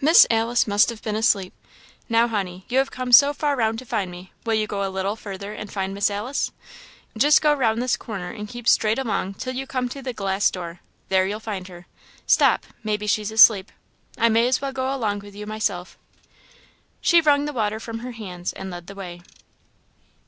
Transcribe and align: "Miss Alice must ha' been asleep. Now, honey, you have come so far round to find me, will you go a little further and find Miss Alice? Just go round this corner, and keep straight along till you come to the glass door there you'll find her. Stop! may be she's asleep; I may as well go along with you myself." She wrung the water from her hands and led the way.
"Miss 0.00 0.24
Alice 0.30 0.68
must 0.68 0.88
ha' 0.88 1.02
been 1.02 1.16
asleep. 1.16 1.52
Now, 2.08 2.28
honey, 2.28 2.64
you 2.68 2.78
have 2.78 2.92
come 2.92 3.10
so 3.10 3.32
far 3.32 3.56
round 3.56 3.80
to 3.80 3.84
find 3.84 4.08
me, 4.08 4.30
will 4.46 4.54
you 4.54 4.68
go 4.68 4.86
a 4.86 4.88
little 4.88 5.16
further 5.16 5.52
and 5.52 5.68
find 5.68 5.92
Miss 5.92 6.12
Alice? 6.12 6.52
Just 7.16 7.42
go 7.42 7.52
round 7.52 7.82
this 7.82 7.96
corner, 7.96 8.30
and 8.30 8.48
keep 8.48 8.68
straight 8.68 9.00
along 9.00 9.34
till 9.34 9.56
you 9.56 9.66
come 9.66 9.88
to 9.88 10.00
the 10.00 10.12
glass 10.12 10.48
door 10.52 10.78
there 11.08 11.26
you'll 11.26 11.40
find 11.40 11.66
her. 11.66 11.86
Stop! 12.24 12.66
may 12.84 12.96
be 12.96 13.08
she's 13.08 13.32
asleep; 13.32 13.72
I 14.16 14.28
may 14.28 14.46
as 14.46 14.60
well 14.60 14.72
go 14.72 14.94
along 14.94 15.18
with 15.18 15.34
you 15.34 15.44
myself." 15.44 15.98
She 17.00 17.20
wrung 17.20 17.46
the 17.46 17.52
water 17.52 17.80
from 17.80 17.98
her 17.98 18.12
hands 18.12 18.52
and 18.52 18.70
led 18.70 18.86
the 18.86 18.94
way. 18.94 19.22